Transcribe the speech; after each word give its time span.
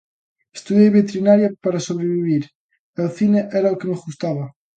Estudei 0.57 0.89
veterinaria 0.99 1.49
para 1.63 1.85
sobrevivir 1.87 2.43
e 2.97 2.99
o 3.09 3.13
cine 3.17 3.41
era 3.59 3.73
o 3.73 3.79
que 3.79 3.89
me 3.89 3.97
gustaba. 4.05 4.45